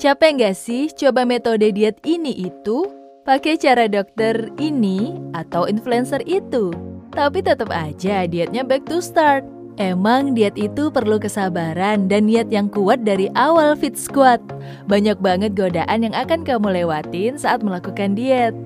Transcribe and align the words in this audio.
Capek 0.00 0.40
nggak 0.40 0.56
sih 0.56 0.88
coba 0.96 1.28
metode 1.28 1.76
diet 1.76 2.00
ini 2.08 2.32
itu? 2.32 2.88
Pakai 3.20 3.60
cara 3.60 3.84
dokter 3.84 4.48
ini 4.56 5.12
atau 5.36 5.68
influencer 5.68 6.24
itu? 6.24 6.72
Tapi 7.12 7.44
tetap 7.44 7.68
aja 7.68 8.24
dietnya 8.24 8.64
back 8.64 8.88
to 8.88 9.04
start. 9.04 9.44
Emang 9.76 10.32
diet 10.32 10.56
itu 10.56 10.88
perlu 10.88 11.20
kesabaran 11.20 12.08
dan 12.08 12.32
niat 12.32 12.48
yang 12.48 12.72
kuat 12.72 13.04
dari 13.04 13.28
awal 13.36 13.76
fit 13.76 13.92
squad. 13.92 14.40
Banyak 14.88 15.20
banget 15.20 15.52
godaan 15.52 16.00
yang 16.00 16.16
akan 16.16 16.48
kamu 16.48 16.80
lewatin 16.80 17.36
saat 17.36 17.60
melakukan 17.60 18.16
diet. 18.16 18.56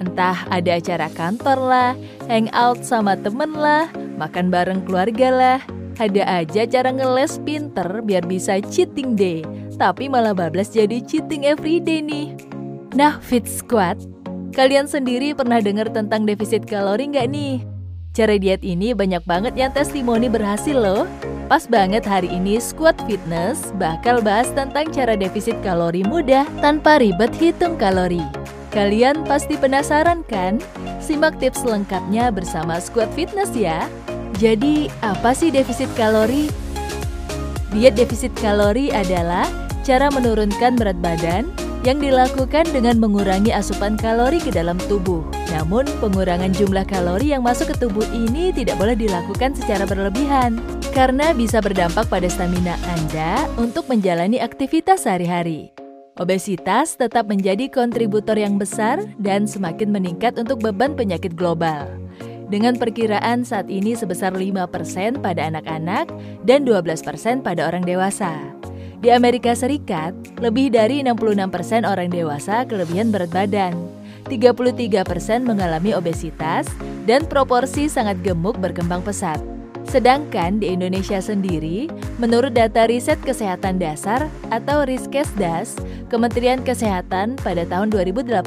Entah 0.00 0.48
ada 0.48 0.80
acara 0.80 1.12
kantor 1.12 1.58
lah, 1.68 1.92
hangout 2.32 2.80
sama 2.80 3.12
temen 3.20 3.52
lah, 3.52 3.92
makan 4.16 4.48
bareng 4.48 4.88
keluarga 4.88 5.28
lah. 5.28 5.60
Ada 6.00 6.24
aja 6.40 6.64
cara 6.64 6.96
ngeles 6.96 7.44
pinter 7.44 8.00
biar 8.08 8.24
bisa 8.24 8.56
cheating 8.72 9.12
day 9.12 9.44
tapi 9.78 10.10
malah 10.10 10.34
bablas 10.34 10.74
jadi 10.74 10.98
cheating 11.00 11.46
everyday 11.46 12.02
nih. 12.02 12.34
Nah, 12.98 13.22
Fit 13.22 13.46
Squad, 13.46 14.02
kalian 14.52 14.90
sendiri 14.90 15.32
pernah 15.32 15.62
dengar 15.62 15.86
tentang 15.94 16.26
defisit 16.26 16.66
kalori 16.66 17.06
nggak 17.08 17.30
nih? 17.30 17.62
Cara 18.18 18.34
diet 18.34 18.66
ini 18.66 18.90
banyak 18.90 19.22
banget 19.22 19.54
yang 19.54 19.70
testimoni 19.70 20.26
berhasil 20.26 20.74
loh. 20.74 21.06
Pas 21.46 21.64
banget 21.70 22.02
hari 22.02 22.26
ini 22.28 22.58
Squad 22.58 22.98
Fitness 23.06 23.70
bakal 23.78 24.18
bahas 24.18 24.50
tentang 24.52 24.90
cara 24.90 25.14
defisit 25.14 25.54
kalori 25.62 26.02
mudah 26.02 26.42
tanpa 26.58 26.98
ribet 26.98 27.30
hitung 27.38 27.78
kalori. 27.78 28.20
Kalian 28.74 29.22
pasti 29.24 29.54
penasaran 29.56 30.26
kan? 30.26 30.60
Simak 30.98 31.40
tips 31.40 31.64
lengkapnya 31.64 32.28
bersama 32.34 32.82
Squad 32.82 33.08
Fitness 33.14 33.54
ya. 33.54 33.86
Jadi, 34.36 34.92
apa 35.00 35.32
sih 35.32 35.48
defisit 35.48 35.88
kalori? 35.94 36.50
Diet 37.72 37.96
defisit 37.96 38.34
kalori 38.42 38.92
adalah 38.92 39.67
cara 39.88 40.12
menurunkan 40.12 40.76
berat 40.76 41.00
badan 41.00 41.48
yang 41.80 41.96
dilakukan 41.96 42.68
dengan 42.68 43.00
mengurangi 43.00 43.48
asupan 43.48 43.96
kalori 43.96 44.36
ke 44.36 44.52
dalam 44.52 44.76
tubuh. 44.84 45.24
Namun, 45.48 45.88
pengurangan 46.04 46.52
jumlah 46.52 46.84
kalori 46.84 47.32
yang 47.32 47.40
masuk 47.40 47.72
ke 47.72 47.88
tubuh 47.88 48.04
ini 48.12 48.52
tidak 48.52 48.76
boleh 48.76 48.92
dilakukan 48.92 49.56
secara 49.56 49.88
berlebihan 49.88 50.60
karena 50.92 51.32
bisa 51.32 51.64
berdampak 51.64 52.04
pada 52.12 52.28
stamina 52.28 52.76
Anda 52.84 53.48
untuk 53.56 53.88
menjalani 53.88 54.36
aktivitas 54.44 55.08
sehari-hari. 55.08 55.72
Obesitas 56.18 56.98
tetap 56.98 57.30
menjadi 57.30 57.70
kontributor 57.70 58.34
yang 58.34 58.60
besar 58.60 59.00
dan 59.22 59.48
semakin 59.48 59.88
meningkat 59.88 60.36
untuk 60.36 60.60
beban 60.60 60.98
penyakit 60.98 61.32
global. 61.38 61.88
Dengan 62.50 62.74
perkiraan 62.74 63.46
saat 63.46 63.70
ini 63.70 63.94
sebesar 63.94 64.34
5% 64.34 65.22
pada 65.22 65.46
anak-anak 65.46 66.10
dan 66.42 66.66
12% 66.66 67.46
pada 67.46 67.70
orang 67.70 67.86
dewasa. 67.86 68.57
Di 68.98 69.14
Amerika 69.14 69.54
Serikat, 69.54 70.10
lebih 70.42 70.74
dari 70.74 71.06
66% 71.06 71.86
orang 71.86 72.10
dewasa 72.10 72.66
kelebihan 72.66 73.14
berat 73.14 73.30
badan. 73.30 73.78
33% 74.26 75.06
mengalami 75.46 75.94
obesitas 75.94 76.66
dan 77.06 77.22
proporsi 77.24 77.86
sangat 77.86 78.18
gemuk 78.26 78.58
berkembang 78.58 79.00
pesat. 79.06 79.38
Sedangkan 79.88 80.60
di 80.60 80.74
Indonesia 80.74 81.16
sendiri, 81.16 81.88
menurut 82.20 82.52
data 82.52 82.84
riset 82.84 83.16
kesehatan 83.24 83.80
dasar 83.80 84.28
atau 84.52 84.84
Riskesdas, 84.84 85.80
Kementerian 86.12 86.60
Kesehatan 86.60 87.40
pada 87.40 87.64
tahun 87.64 87.88
2018, 87.94 88.44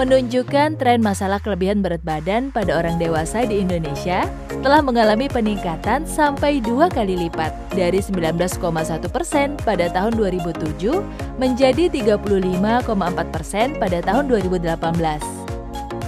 menunjukkan 0.00 0.80
tren 0.80 1.04
masalah 1.04 1.36
kelebihan 1.44 1.84
berat 1.84 2.00
badan 2.00 2.48
pada 2.48 2.80
orang 2.80 2.96
dewasa 2.96 3.44
di 3.44 3.60
Indonesia 3.60 4.24
telah 4.64 4.80
mengalami 4.80 5.28
peningkatan 5.28 6.08
sampai 6.08 6.64
dua 6.64 6.88
kali 6.88 7.28
lipat 7.28 7.52
dari 7.76 8.00
19,1 8.00 8.56
persen 9.12 9.60
pada 9.60 9.92
tahun 9.92 10.16
2007 10.16 11.36
menjadi 11.36 11.92
35,4 11.92 12.16
persen 13.28 13.76
pada 13.76 14.00
tahun 14.00 14.24
2018. 14.32 14.80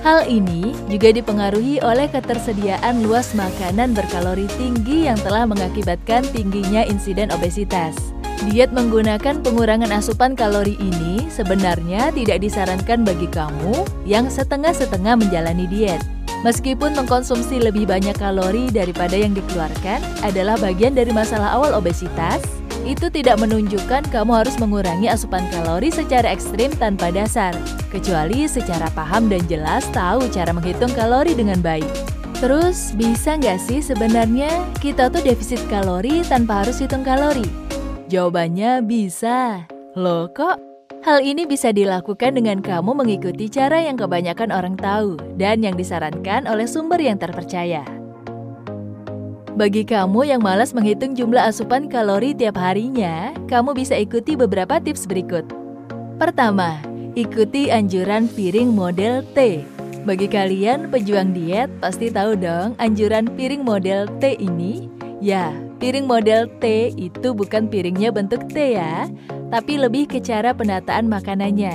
Hal 0.00 0.24
ini 0.24 0.72
juga 0.88 1.12
dipengaruhi 1.12 1.84
oleh 1.84 2.08
ketersediaan 2.08 3.04
luas 3.04 3.36
makanan 3.36 3.92
berkalori 3.92 4.48
tinggi 4.56 5.05
yang 5.06 5.20
telah 5.20 5.44
mengakibatkan 5.44 6.24
tingginya 6.33 6.80
insiden 6.88 7.28
obesitas. 7.28 8.11
Diet 8.48 8.72
menggunakan 8.74 9.44
pengurangan 9.44 9.92
asupan 9.94 10.34
kalori 10.34 10.74
ini 10.80 11.28
sebenarnya 11.28 12.10
tidak 12.10 12.42
disarankan 12.42 13.06
bagi 13.06 13.28
kamu 13.30 13.86
yang 14.08 14.26
setengah-setengah 14.26 15.20
menjalani 15.20 15.68
diet. 15.68 16.02
Meskipun 16.42 16.98
mengkonsumsi 16.98 17.62
lebih 17.62 17.86
banyak 17.86 18.18
kalori 18.18 18.66
daripada 18.66 19.14
yang 19.14 19.30
dikeluarkan 19.30 20.02
adalah 20.26 20.58
bagian 20.58 20.90
dari 20.90 21.14
masalah 21.14 21.54
awal 21.54 21.70
obesitas, 21.78 22.42
itu 22.82 23.06
tidak 23.14 23.38
menunjukkan 23.38 24.10
kamu 24.10 24.42
harus 24.42 24.58
mengurangi 24.58 25.06
asupan 25.06 25.46
kalori 25.54 25.94
secara 25.94 26.34
ekstrim 26.34 26.74
tanpa 26.74 27.14
dasar, 27.14 27.54
kecuali 27.94 28.50
secara 28.50 28.90
paham 28.90 29.30
dan 29.30 29.46
jelas 29.46 29.86
tahu 29.94 30.26
cara 30.34 30.50
menghitung 30.50 30.90
kalori 30.98 31.30
dengan 31.38 31.62
baik. 31.62 31.86
Terus, 32.42 32.90
bisa 32.98 33.38
nggak 33.38 33.62
sih 33.62 33.78
sebenarnya 33.78 34.50
kita 34.82 35.14
tuh 35.14 35.22
defisit 35.22 35.62
kalori 35.70 36.26
tanpa 36.26 36.66
harus 36.66 36.82
hitung 36.82 37.06
kalori? 37.06 37.46
Jawabannya 38.12 38.84
bisa. 38.84 39.64
Loh 39.96 40.28
kok? 40.36 40.61
Hal 41.00 41.24
ini 41.24 41.48
bisa 41.48 41.73
dilakukan 41.73 42.36
dengan 42.36 42.61
kamu 42.61 42.92
mengikuti 42.92 43.48
cara 43.48 43.80
yang 43.80 43.96
kebanyakan 43.96 44.52
orang 44.52 44.77
tahu 44.77 45.17
dan 45.40 45.64
yang 45.64 45.80
disarankan 45.80 46.45
oleh 46.45 46.68
sumber 46.68 47.00
yang 47.00 47.17
terpercaya. 47.17 47.80
Bagi 49.56 49.89
kamu 49.89 50.28
yang 50.28 50.45
malas 50.45 50.77
menghitung 50.77 51.17
jumlah 51.17 51.40
asupan 51.40 51.89
kalori 51.89 52.36
tiap 52.36 52.61
harinya, 52.61 53.33
kamu 53.48 53.73
bisa 53.73 53.96
ikuti 53.96 54.36
beberapa 54.36 54.77
tips 54.77 55.08
berikut. 55.08 55.48
Pertama, 56.20 56.84
ikuti 57.17 57.73
anjuran 57.73 58.29
piring 58.29 58.77
model 58.77 59.24
T. 59.33 59.64
Bagi 60.05 60.29
kalian 60.29 60.92
pejuang 60.92 61.33
diet, 61.33 61.73
pasti 61.80 62.12
tahu 62.12 62.36
dong 62.36 62.77
anjuran 62.77 63.24
piring 63.33 63.64
model 63.64 64.05
T 64.20 64.36
ini. 64.36 64.92
Ya, 65.24 65.55
Piring 65.82 66.06
model 66.06 66.46
T 66.62 66.94
itu 66.94 67.34
bukan 67.34 67.66
piringnya 67.66 68.14
bentuk 68.14 68.46
T 68.54 68.78
ya, 68.78 69.10
tapi 69.50 69.82
lebih 69.82 70.06
ke 70.06 70.22
cara 70.22 70.54
penataan 70.54 71.10
makanannya. 71.10 71.74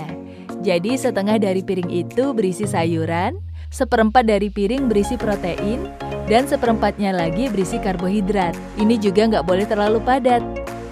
Jadi 0.63 0.95
setengah 0.95 1.35
dari 1.35 1.59
piring 1.59 1.91
itu 1.91 2.31
berisi 2.31 2.63
sayuran, 2.63 3.35
seperempat 3.67 4.23
dari 4.23 4.47
piring 4.47 4.87
berisi 4.87 5.19
protein, 5.19 5.91
dan 6.31 6.47
seperempatnya 6.47 7.11
lagi 7.11 7.51
berisi 7.51 7.83
karbohidrat. 7.83 8.55
Ini 8.79 8.95
juga 8.95 9.27
nggak 9.27 9.43
boleh 9.43 9.67
terlalu 9.67 9.99
padat. 9.99 10.39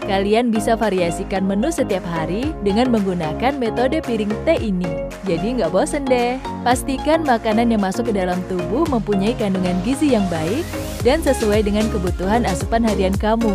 Kalian 0.03 0.51
bisa 0.51 0.75
variasikan 0.75 1.47
menu 1.47 1.71
setiap 1.71 2.03
hari 2.03 2.51
dengan 2.67 2.91
menggunakan 2.91 3.55
metode 3.55 4.03
piring 4.03 4.35
T 4.43 4.59
ini. 4.59 5.07
Jadi 5.23 5.63
nggak 5.63 5.71
bosen 5.71 6.03
deh. 6.03 6.35
Pastikan 6.67 7.23
makanan 7.23 7.71
yang 7.71 7.79
masuk 7.79 8.11
ke 8.11 8.13
dalam 8.19 8.43
tubuh 8.51 8.83
mempunyai 8.91 9.39
kandungan 9.39 9.79
gizi 9.87 10.11
yang 10.11 10.27
baik 10.27 10.67
dan 11.05 11.21
sesuai 11.21 11.63
dengan 11.63 11.85
kebutuhan 11.93 12.43
asupan 12.49 12.81
harian 12.81 13.13
kamu. 13.13 13.53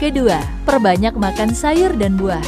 Kedua, 0.00 0.40
perbanyak 0.66 1.14
makan 1.14 1.52
sayur 1.54 1.94
dan 1.94 2.18
buah. 2.18 2.42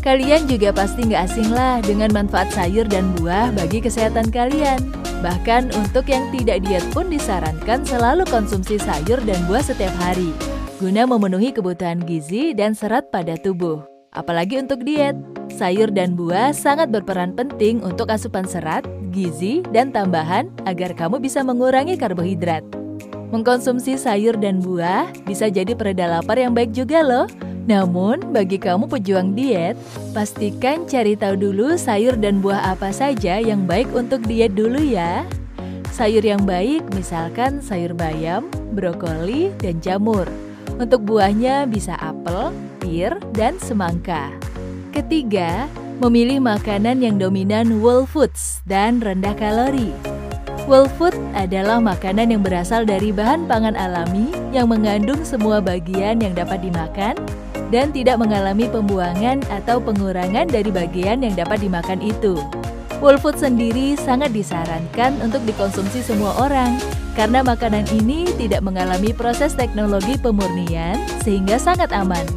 Kalian 0.00 0.46
juga 0.46 0.70
pasti 0.72 1.04
nggak 1.04 1.22
asing 1.26 1.50
lah 1.52 1.82
dengan 1.82 2.08
manfaat 2.14 2.48
sayur 2.54 2.86
dan 2.86 3.12
buah 3.18 3.52
bagi 3.52 3.82
kesehatan 3.82 4.30
kalian. 4.32 4.78
Bahkan 5.20 5.74
untuk 5.74 6.06
yang 6.06 6.30
tidak 6.30 6.62
diet 6.62 6.86
pun 6.94 7.10
disarankan 7.10 7.82
selalu 7.82 8.22
konsumsi 8.30 8.78
sayur 8.78 9.18
dan 9.26 9.36
buah 9.50 9.60
setiap 9.66 9.92
hari, 9.98 10.30
guna 10.78 11.04
memenuhi 11.04 11.50
kebutuhan 11.50 11.98
gizi 12.06 12.54
dan 12.54 12.72
serat 12.78 13.10
pada 13.10 13.34
tubuh. 13.34 13.82
Apalagi 14.14 14.56
untuk 14.62 14.86
diet, 14.86 15.18
sayur 15.50 15.90
dan 15.90 16.14
buah 16.14 16.54
sangat 16.54 16.88
berperan 16.94 17.34
penting 17.34 17.82
untuk 17.82 18.08
asupan 18.08 18.46
serat, 18.46 18.86
gizi, 19.10 19.66
dan 19.74 19.90
tambahan 19.90 20.48
agar 20.64 20.94
kamu 20.94 21.18
bisa 21.18 21.42
mengurangi 21.42 21.98
karbohidrat. 21.98 22.77
Mengkonsumsi 23.28 24.00
sayur 24.00 24.40
dan 24.40 24.64
buah 24.64 25.12
bisa 25.28 25.52
jadi 25.52 25.76
pereda 25.76 26.08
lapar 26.08 26.40
yang 26.40 26.56
baik 26.56 26.72
juga 26.72 27.04
loh. 27.04 27.28
Namun, 27.68 28.32
bagi 28.32 28.56
kamu 28.56 28.88
pejuang 28.88 29.36
diet, 29.36 29.76
pastikan 30.16 30.88
cari 30.88 31.12
tahu 31.12 31.36
dulu 31.36 31.76
sayur 31.76 32.16
dan 32.16 32.40
buah 32.40 32.72
apa 32.72 32.88
saja 32.88 33.36
yang 33.36 33.68
baik 33.68 33.92
untuk 33.92 34.24
diet 34.24 34.56
dulu 34.56 34.80
ya. 34.80 35.28
Sayur 35.92 36.24
yang 36.24 36.48
baik 36.48 36.88
misalkan 36.96 37.60
sayur 37.60 37.92
bayam, 37.92 38.48
brokoli, 38.72 39.52
dan 39.60 39.76
jamur. 39.84 40.24
Untuk 40.80 41.04
buahnya 41.04 41.68
bisa 41.68 42.00
apel, 42.00 42.56
pir, 42.80 43.12
dan 43.36 43.60
semangka. 43.60 44.32
Ketiga, 44.96 45.68
memilih 46.00 46.40
makanan 46.40 47.04
yang 47.04 47.20
dominan 47.20 47.68
whole 47.84 48.08
foods 48.08 48.64
dan 48.64 49.04
rendah 49.04 49.36
kalori. 49.36 50.17
Whole 50.68 50.84
food 51.00 51.16
adalah 51.32 51.80
makanan 51.80 52.28
yang 52.28 52.44
berasal 52.44 52.84
dari 52.84 53.08
bahan 53.08 53.48
pangan 53.48 53.72
alami 53.72 54.28
yang 54.52 54.68
mengandung 54.68 55.24
semua 55.24 55.64
bagian 55.64 56.20
yang 56.20 56.36
dapat 56.36 56.60
dimakan 56.60 57.16
dan 57.72 57.88
tidak 57.88 58.20
mengalami 58.20 58.68
pembuangan 58.68 59.40
atau 59.48 59.80
pengurangan 59.80 60.44
dari 60.44 60.68
bagian 60.68 61.24
yang 61.24 61.32
dapat 61.32 61.64
dimakan 61.64 62.04
itu. 62.04 62.36
Whole 63.00 63.16
food 63.16 63.40
sendiri 63.40 63.96
sangat 63.96 64.36
disarankan 64.36 65.16
untuk 65.24 65.40
dikonsumsi 65.48 66.04
semua 66.04 66.36
orang 66.36 66.76
karena 67.16 67.40
makanan 67.40 67.88
ini 67.88 68.28
tidak 68.36 68.60
mengalami 68.60 69.16
proses 69.16 69.56
teknologi 69.56 70.20
pemurnian 70.20 71.00
sehingga 71.24 71.56
sangat 71.56 71.96
aman. 71.96 72.28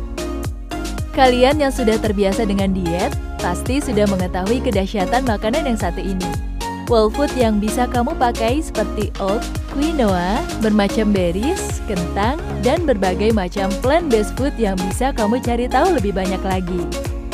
Kalian 1.11 1.59
yang 1.59 1.75
sudah 1.75 1.99
terbiasa 1.99 2.47
dengan 2.47 2.71
diet, 2.71 3.11
pasti 3.43 3.83
sudah 3.83 4.07
mengetahui 4.07 4.63
kedahsyatan 4.63 5.27
makanan 5.27 5.67
yang 5.67 5.75
satu 5.75 5.99
ini. 5.99 6.50
Whole 6.91 7.07
food 7.07 7.31
yang 7.39 7.63
bisa 7.63 7.87
kamu 7.87 8.19
pakai 8.19 8.59
seperti 8.59 9.15
oat, 9.23 9.39
quinoa, 9.71 10.43
bermacam 10.59 11.15
berries, 11.15 11.79
kentang, 11.87 12.35
dan 12.59 12.83
berbagai 12.83 13.31
macam 13.31 13.71
plant-based 13.79 14.35
food 14.35 14.51
yang 14.59 14.75
bisa 14.75 15.15
kamu 15.15 15.39
cari 15.39 15.71
tahu 15.71 15.95
lebih 15.95 16.11
banyak 16.11 16.43
lagi. 16.43 16.83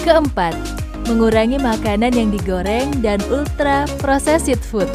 Keempat, 0.06 0.54
mengurangi 1.10 1.58
makanan 1.58 2.14
yang 2.14 2.30
digoreng 2.30 3.02
dan 3.02 3.18
ultra 3.34 3.90
processed 3.98 4.62
food. 4.62 4.86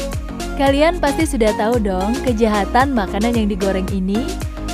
Kalian 0.55 1.03
pasti 1.03 1.27
sudah 1.27 1.51
tahu 1.59 1.83
dong 1.83 2.15
kejahatan 2.23 2.95
makanan 2.95 3.35
yang 3.35 3.51
digoreng 3.51 3.89
ini 3.91 4.23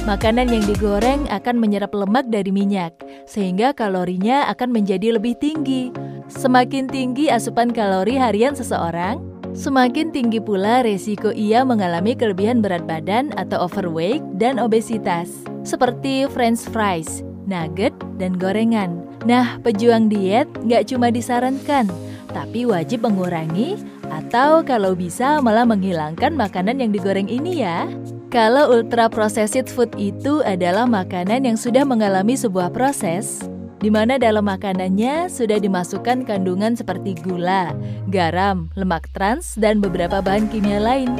Makanan 0.08 0.48
yang 0.50 0.64
digoreng 0.64 1.28
akan 1.28 1.60
menyerap 1.60 1.92
lemak 1.92 2.32
dari 2.32 2.50
minyak, 2.56 2.98
sehingga 3.28 3.76
kalorinya 3.76 4.48
akan 4.48 4.72
menjadi 4.72 5.20
lebih 5.20 5.36
tinggi. 5.38 5.92
Semakin 6.32 6.88
tinggi 6.90 7.28
asupan 7.28 7.70
kalori 7.76 8.16
harian 8.16 8.56
seseorang, 8.56 9.39
semakin 9.60 10.16
tinggi 10.16 10.40
pula 10.40 10.80
resiko 10.88 11.36
ia 11.36 11.68
mengalami 11.68 12.16
kelebihan 12.16 12.64
berat 12.64 12.88
badan 12.88 13.36
atau 13.36 13.68
overweight 13.68 14.24
dan 14.40 14.56
obesitas, 14.56 15.28
seperti 15.68 16.24
french 16.32 16.64
fries, 16.72 17.20
nugget, 17.44 17.92
dan 18.16 18.40
gorengan. 18.40 19.04
Nah, 19.28 19.60
pejuang 19.60 20.08
diet 20.08 20.48
nggak 20.64 20.88
cuma 20.88 21.12
disarankan, 21.12 21.92
tapi 22.32 22.64
wajib 22.64 23.04
mengurangi 23.04 23.76
atau 24.08 24.64
kalau 24.64 24.96
bisa 24.96 25.44
malah 25.44 25.68
menghilangkan 25.68 26.40
makanan 26.40 26.80
yang 26.80 26.96
digoreng 26.96 27.28
ini 27.28 27.68
ya. 27.68 27.84
Kalau 28.32 28.72
ultra 28.72 29.12
processed 29.12 29.68
food 29.74 29.92
itu 30.00 30.40
adalah 30.46 30.88
makanan 30.88 31.50
yang 31.50 31.58
sudah 31.60 31.84
mengalami 31.84 32.38
sebuah 32.38 32.72
proses, 32.72 33.44
di 33.80 33.88
mana 33.88 34.20
dalam 34.20 34.44
makanannya 34.44 35.32
sudah 35.32 35.60
dimasukkan 35.60 36.28
kandungan 36.28 36.76
seperti 36.76 37.16
gula, 37.24 37.72
garam, 38.12 38.68
lemak 38.76 39.08
trans, 39.16 39.56
dan 39.56 39.80
beberapa 39.80 40.20
bahan 40.20 40.52
kimia 40.52 40.84
lain. 40.84 41.16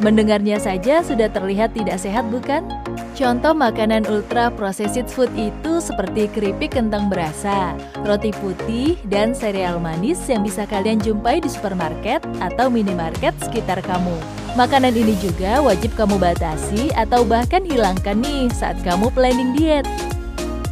Mendengarnya 0.00 0.56
saja 0.56 1.04
sudah 1.04 1.28
terlihat 1.28 1.76
tidak 1.76 2.00
sehat 2.00 2.24
bukan? 2.32 2.64
Contoh 3.12 3.52
makanan 3.52 4.08
ultra 4.08 4.48
processed 4.48 5.12
food 5.12 5.28
itu 5.36 5.76
seperti 5.76 6.24
keripik 6.32 6.72
kentang 6.72 7.12
berasa, 7.12 7.76
roti 8.08 8.32
putih, 8.40 8.96
dan 9.12 9.36
sereal 9.36 9.76
manis 9.76 10.24
yang 10.24 10.40
bisa 10.40 10.64
kalian 10.64 10.96
jumpai 11.04 11.44
di 11.44 11.52
supermarket 11.52 12.24
atau 12.40 12.72
minimarket 12.72 13.36
sekitar 13.44 13.84
kamu. 13.84 14.16
Makanan 14.56 14.96
ini 14.96 15.14
juga 15.20 15.60
wajib 15.60 15.92
kamu 16.00 16.16
batasi 16.16 16.90
atau 16.96 17.20
bahkan 17.22 17.60
hilangkan 17.60 18.18
nih 18.24 18.48
saat 18.50 18.80
kamu 18.80 19.12
planning 19.12 19.52
diet. 19.52 19.84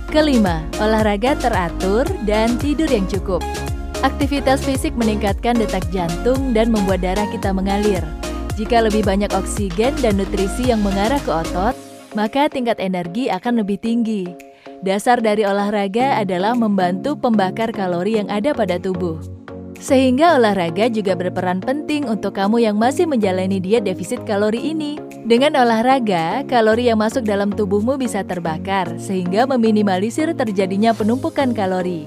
Kelima, 0.08 0.64
olahraga 0.80 1.36
teratur 1.36 2.08
dan 2.24 2.56
tidur 2.56 2.88
yang 2.88 3.04
cukup. 3.12 3.44
Aktivitas 4.00 4.64
fisik 4.64 4.96
meningkatkan 4.96 5.60
detak 5.60 5.84
jantung 5.92 6.56
dan 6.56 6.72
membuat 6.72 7.04
darah 7.04 7.28
kita 7.28 7.52
mengalir. 7.52 8.00
Jika 8.56 8.80
lebih 8.88 9.04
banyak 9.04 9.28
oksigen 9.36 9.92
dan 10.00 10.16
nutrisi 10.16 10.72
yang 10.72 10.80
mengarah 10.80 11.20
ke 11.20 11.28
otot, 11.28 11.76
maka 12.16 12.48
tingkat 12.48 12.80
energi 12.80 13.28
akan 13.28 13.60
lebih 13.60 13.76
tinggi. 13.84 14.24
Dasar 14.80 15.20
dari 15.20 15.44
olahraga 15.44 16.16
adalah 16.16 16.56
membantu 16.56 17.12
pembakar 17.12 17.68
kalori 17.68 18.16
yang 18.16 18.32
ada 18.32 18.56
pada 18.56 18.80
tubuh. 18.80 19.20
Sehingga 19.76 20.40
olahraga 20.40 20.88
juga 20.88 21.20
berperan 21.20 21.60
penting 21.60 22.08
untuk 22.08 22.32
kamu 22.32 22.64
yang 22.64 22.80
masih 22.80 23.04
menjalani 23.04 23.60
diet 23.60 23.84
defisit 23.84 24.24
kalori 24.24 24.72
ini. 24.72 25.07
Dengan 25.26 25.58
olahraga, 25.58 26.46
kalori 26.46 26.86
yang 26.86 27.02
masuk 27.02 27.26
dalam 27.26 27.50
tubuhmu 27.50 27.98
bisa 27.98 28.22
terbakar, 28.22 28.86
sehingga 29.02 29.50
meminimalisir 29.50 30.30
terjadinya 30.36 30.94
penumpukan 30.94 31.50
kalori. 31.50 32.06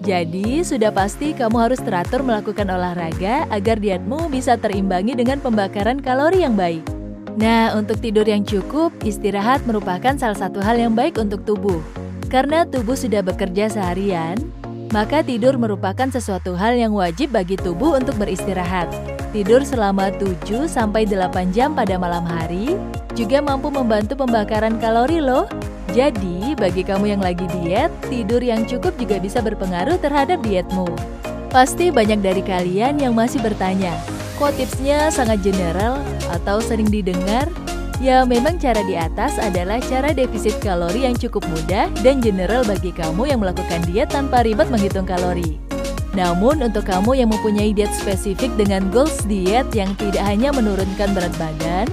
Jadi, 0.00 0.64
sudah 0.64 0.88
pasti 0.88 1.36
kamu 1.36 1.68
harus 1.68 1.80
teratur 1.82 2.24
melakukan 2.24 2.70
olahraga 2.70 3.44
agar 3.52 3.76
dietmu 3.76 4.32
bisa 4.32 4.56
terimbangi 4.56 5.12
dengan 5.12 5.42
pembakaran 5.42 6.00
kalori 6.00 6.46
yang 6.46 6.56
baik. 6.56 6.80
Nah, 7.36 7.76
untuk 7.76 8.00
tidur 8.00 8.24
yang 8.24 8.46
cukup, 8.46 8.90
istirahat 9.04 9.62
merupakan 9.68 10.16
salah 10.16 10.38
satu 10.38 10.64
hal 10.64 10.80
yang 10.80 10.96
baik 10.96 11.20
untuk 11.20 11.44
tubuh. 11.44 11.82
Karena 12.32 12.64
tubuh 12.64 12.96
sudah 12.96 13.20
bekerja 13.20 13.68
seharian, 13.68 14.40
maka 14.90 15.20
tidur 15.20 15.60
merupakan 15.60 16.08
sesuatu 16.08 16.56
hal 16.56 16.74
yang 16.74 16.96
wajib 16.96 17.30
bagi 17.30 17.60
tubuh 17.60 18.00
untuk 18.00 18.16
beristirahat. 18.16 19.17
Tidur 19.38 19.62
selama 19.62 20.10
7-8 20.18 21.54
jam 21.54 21.70
pada 21.70 21.94
malam 21.94 22.26
hari 22.26 22.74
juga 23.14 23.38
mampu 23.38 23.70
membantu 23.70 24.18
pembakaran 24.18 24.82
kalori 24.82 25.22
loh. 25.22 25.46
Jadi, 25.94 26.58
bagi 26.58 26.82
kamu 26.82 27.14
yang 27.14 27.22
lagi 27.22 27.46
diet, 27.54 27.86
tidur 28.10 28.42
yang 28.42 28.66
cukup 28.66 28.98
juga 28.98 29.22
bisa 29.22 29.38
berpengaruh 29.38 29.94
terhadap 30.02 30.42
dietmu. 30.42 30.90
Pasti 31.54 31.94
banyak 31.94 32.18
dari 32.18 32.42
kalian 32.42 32.98
yang 32.98 33.14
masih 33.14 33.38
bertanya, 33.38 33.94
kok 34.42 34.58
tipsnya 34.58 35.06
sangat 35.14 35.38
general 35.46 36.02
atau 36.34 36.58
sering 36.58 36.90
didengar 36.90 37.46
Ya, 37.98 38.22
memang 38.22 38.62
cara 38.62 38.78
di 38.86 38.94
atas 38.94 39.42
adalah 39.42 39.82
cara 39.82 40.14
defisit 40.14 40.54
kalori 40.62 41.02
yang 41.02 41.18
cukup 41.18 41.42
mudah 41.50 41.90
dan 42.02 42.22
general 42.22 42.62
bagi 42.62 42.94
kamu 42.94 43.26
yang 43.26 43.42
melakukan 43.42 43.82
diet 43.90 44.06
tanpa 44.06 44.46
ribet 44.46 44.70
menghitung 44.70 45.02
kalori. 45.02 45.67
Namun 46.16 46.64
untuk 46.64 46.88
kamu 46.88 47.20
yang 47.20 47.28
mempunyai 47.28 47.76
diet 47.76 47.92
spesifik 47.92 48.48
dengan 48.56 48.88
goals 48.88 49.24
diet 49.28 49.68
yang 49.76 49.92
tidak 50.00 50.24
hanya 50.24 50.54
menurunkan 50.54 51.12
berat 51.12 51.34
badan, 51.36 51.86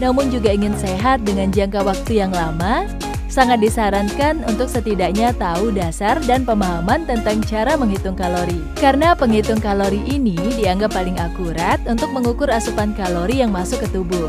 namun 0.00 0.32
juga 0.32 0.50
ingin 0.54 0.72
sehat 0.80 1.22
dengan 1.28 1.52
jangka 1.52 1.84
waktu 1.84 2.24
yang 2.24 2.32
lama, 2.32 2.88
sangat 3.30 3.62
disarankan 3.62 4.42
untuk 4.48 4.66
setidaknya 4.66 5.30
tahu 5.36 5.70
dasar 5.70 6.18
dan 6.26 6.42
pemahaman 6.42 7.06
tentang 7.06 7.38
cara 7.46 7.78
menghitung 7.78 8.18
kalori. 8.18 8.58
Karena 8.80 9.14
penghitung 9.14 9.62
kalori 9.62 10.02
ini 10.08 10.36
dianggap 10.58 10.96
paling 10.96 11.20
akurat 11.20 11.78
untuk 11.86 12.10
mengukur 12.10 12.50
asupan 12.50 12.96
kalori 12.96 13.44
yang 13.44 13.54
masuk 13.54 13.86
ke 13.86 13.88
tubuh. 13.94 14.28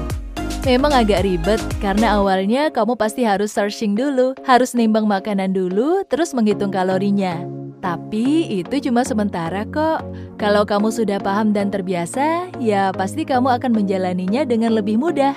Memang 0.62 0.94
agak 0.94 1.26
ribet 1.26 1.58
karena 1.82 2.22
awalnya 2.22 2.70
kamu 2.70 2.94
pasti 2.94 3.26
harus 3.26 3.50
searching 3.50 3.98
dulu, 3.98 4.38
harus 4.46 4.78
nimbang 4.78 5.10
makanan 5.10 5.58
dulu, 5.58 6.06
terus 6.06 6.38
menghitung 6.38 6.70
kalorinya. 6.70 7.61
Tapi 7.82 8.46
itu 8.62 8.78
cuma 8.90 9.02
sementara 9.02 9.66
kok. 9.66 10.06
Kalau 10.38 10.64
kamu 10.64 10.94
sudah 10.94 11.18
paham 11.18 11.50
dan 11.50 11.74
terbiasa, 11.74 12.54
ya 12.62 12.94
pasti 12.94 13.26
kamu 13.26 13.58
akan 13.58 13.74
menjalaninya 13.74 14.46
dengan 14.46 14.78
lebih 14.78 15.02
mudah. 15.02 15.34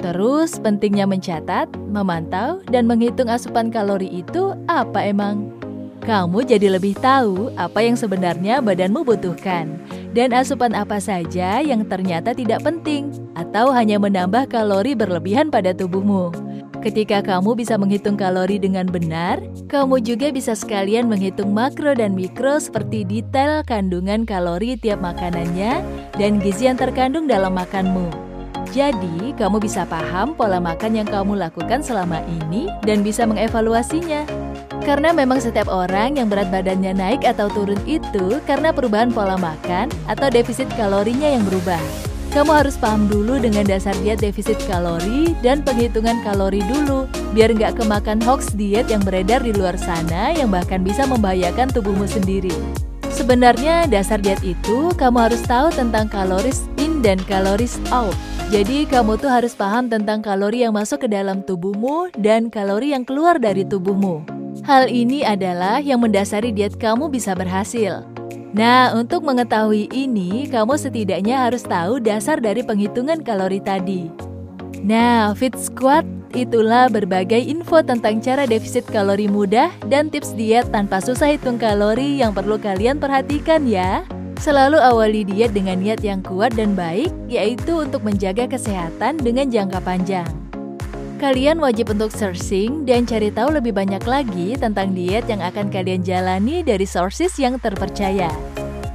Terus 0.00 0.58
pentingnya 0.58 1.06
mencatat, 1.06 1.70
memantau, 1.92 2.58
dan 2.72 2.90
menghitung 2.90 3.30
asupan 3.30 3.70
kalori 3.70 4.10
itu 4.10 4.56
apa 4.66 5.04
emang? 5.04 5.52
Kamu 6.02 6.42
jadi 6.42 6.74
lebih 6.74 6.98
tahu 6.98 7.54
apa 7.54 7.78
yang 7.78 7.94
sebenarnya 7.94 8.58
badanmu 8.58 9.06
butuhkan 9.06 9.78
dan 10.10 10.34
asupan 10.34 10.74
apa 10.74 10.98
saja 10.98 11.62
yang 11.62 11.86
ternyata 11.86 12.34
tidak 12.34 12.66
penting 12.66 13.14
atau 13.38 13.70
hanya 13.70 14.02
menambah 14.02 14.50
kalori 14.50 14.98
berlebihan 14.98 15.46
pada 15.54 15.70
tubuhmu. 15.70 16.51
Ketika 16.82 17.22
kamu 17.22 17.54
bisa 17.54 17.78
menghitung 17.78 18.18
kalori 18.18 18.58
dengan 18.58 18.90
benar, 18.90 19.38
kamu 19.70 20.02
juga 20.02 20.34
bisa 20.34 20.50
sekalian 20.58 21.06
menghitung 21.06 21.54
makro 21.54 21.94
dan 21.94 22.10
mikro 22.10 22.58
seperti 22.58 23.06
detail 23.06 23.62
kandungan 23.62 24.26
kalori 24.26 24.74
tiap 24.74 24.98
makanannya 24.98 25.78
dan 26.18 26.42
gizi 26.42 26.66
yang 26.66 26.74
terkandung 26.74 27.30
dalam 27.30 27.54
makanmu. 27.54 28.10
Jadi, 28.74 29.30
kamu 29.38 29.62
bisa 29.62 29.86
paham 29.86 30.34
pola 30.34 30.58
makan 30.58 30.98
yang 30.98 31.06
kamu 31.06 31.38
lakukan 31.38 31.86
selama 31.86 32.18
ini 32.26 32.66
dan 32.82 33.06
bisa 33.06 33.30
mengevaluasinya. 33.30 34.26
Karena 34.82 35.14
memang 35.14 35.38
setiap 35.38 35.70
orang 35.70 36.18
yang 36.18 36.26
berat 36.26 36.50
badannya 36.50 36.98
naik 36.98 37.22
atau 37.22 37.46
turun 37.46 37.78
itu 37.86 38.42
karena 38.42 38.74
perubahan 38.74 39.14
pola 39.14 39.38
makan 39.38 39.86
atau 40.10 40.26
defisit 40.34 40.66
kalorinya 40.74 41.30
yang 41.30 41.46
berubah. 41.46 42.11
Kamu 42.32 42.48
harus 42.48 42.80
paham 42.80 43.12
dulu 43.12 43.36
dengan 43.36 43.68
dasar 43.68 43.92
diet 44.00 44.24
defisit 44.24 44.56
kalori 44.64 45.36
dan 45.44 45.60
penghitungan 45.60 46.24
kalori 46.24 46.64
dulu, 46.64 47.04
biar 47.36 47.52
nggak 47.52 47.76
kemakan 47.76 48.24
hoax 48.24 48.56
diet 48.56 48.88
yang 48.88 49.04
beredar 49.04 49.44
di 49.44 49.52
luar 49.52 49.76
sana 49.76 50.32
yang 50.32 50.48
bahkan 50.48 50.80
bisa 50.80 51.04
membahayakan 51.04 51.68
tubuhmu 51.68 52.08
sendiri. 52.08 52.56
Sebenarnya 53.12 53.84
dasar 53.84 54.16
diet 54.16 54.40
itu 54.40 54.88
kamu 54.96 55.28
harus 55.28 55.44
tahu 55.44 55.68
tentang 55.76 56.08
kaloris 56.08 56.64
in 56.80 57.04
dan 57.04 57.20
kaloris 57.28 57.76
out. 57.92 58.16
Jadi 58.48 58.88
kamu 58.88 59.20
tuh 59.20 59.28
harus 59.28 59.52
paham 59.52 59.92
tentang 59.92 60.24
kalori 60.24 60.64
yang 60.64 60.72
masuk 60.72 61.04
ke 61.04 61.08
dalam 61.12 61.44
tubuhmu 61.44 62.16
dan 62.16 62.48
kalori 62.48 62.96
yang 62.96 63.04
keluar 63.04 63.36
dari 63.36 63.68
tubuhmu. 63.68 64.24
Hal 64.64 64.88
ini 64.88 65.20
adalah 65.20 65.84
yang 65.84 66.00
mendasari 66.00 66.48
diet 66.48 66.80
kamu 66.80 67.12
bisa 67.12 67.36
berhasil. 67.36 68.11
Nah, 68.52 68.92
untuk 68.92 69.24
mengetahui 69.24 69.88
ini, 69.96 70.44
kamu 70.44 70.76
setidaknya 70.76 71.48
harus 71.48 71.64
tahu 71.64 72.04
dasar 72.04 72.36
dari 72.36 72.60
penghitungan 72.60 73.24
kalori 73.24 73.64
tadi. 73.64 74.12
Nah, 74.84 75.32
Fit 75.32 75.56
Squad 75.56 76.04
itulah 76.36 76.92
berbagai 76.92 77.40
info 77.40 77.80
tentang 77.80 78.20
cara 78.20 78.44
defisit 78.44 78.84
kalori 78.92 79.24
mudah 79.24 79.72
dan 79.88 80.12
tips 80.12 80.36
diet 80.36 80.68
tanpa 80.68 81.00
susah 81.00 81.32
hitung 81.32 81.56
kalori 81.56 82.20
yang 82.20 82.36
perlu 82.36 82.60
kalian 82.60 83.00
perhatikan 83.00 83.64
ya. 83.64 84.04
Selalu 84.36 84.76
awali 84.84 85.22
diet 85.24 85.54
dengan 85.56 85.80
niat 85.80 86.04
yang 86.04 86.20
kuat 86.20 86.52
dan 86.52 86.76
baik, 86.76 87.08
yaitu 87.32 87.88
untuk 87.88 88.04
menjaga 88.04 88.50
kesehatan 88.50 89.16
dengan 89.16 89.48
jangka 89.48 89.80
panjang. 89.80 90.41
Kalian 91.22 91.62
wajib 91.62 91.94
untuk 91.94 92.10
searching 92.10 92.82
dan 92.82 93.06
cari 93.06 93.30
tahu 93.30 93.54
lebih 93.54 93.70
banyak 93.70 94.02
lagi 94.10 94.58
tentang 94.58 94.90
diet 94.90 95.22
yang 95.30 95.38
akan 95.38 95.70
kalian 95.70 96.02
jalani 96.02 96.66
dari 96.66 96.82
sources 96.82 97.38
yang 97.38 97.62
terpercaya. 97.62 98.26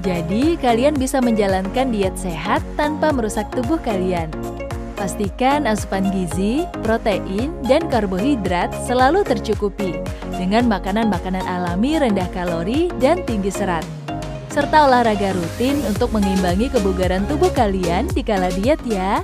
Jadi, 0.03 0.59
kalian 0.59 0.99
bisa 0.99 1.23
menjalankan 1.23 1.87
diet 1.87 2.11
sehat 2.19 2.59
tanpa 2.75 3.15
merusak 3.15 3.47
tubuh 3.55 3.79
kalian. 3.79 4.27
Pastikan 4.99 5.71
asupan 5.71 6.11
gizi, 6.11 6.67
protein, 6.83 7.55
dan 7.63 7.87
karbohidrat 7.87 8.75
selalu 8.83 9.23
tercukupi 9.23 9.95
dengan 10.35 10.67
makanan-makanan 10.67 11.47
alami 11.47 11.95
rendah 11.95 12.27
kalori 12.35 12.91
dan 12.99 13.23
tinggi 13.23 13.55
serat. 13.55 13.87
Serta 14.51 14.83
olahraga 14.83 15.31
rutin 15.31 15.79
untuk 15.87 16.11
mengimbangi 16.11 16.67
kebugaran 16.75 17.23
tubuh 17.31 17.55
kalian 17.55 18.11
di 18.11 18.19
kala 18.19 18.51
diet 18.51 18.83
ya. 18.83 19.23